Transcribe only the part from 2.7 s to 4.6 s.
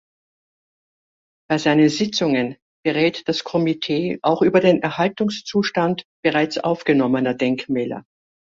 berät das Komitee auch über